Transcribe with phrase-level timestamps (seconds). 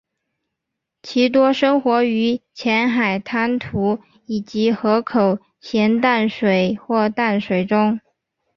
[1.03, 7.99] 其多生活于浅海滩涂以及河口咸淡水或淡水中。